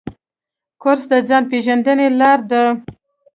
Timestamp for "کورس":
0.81-1.03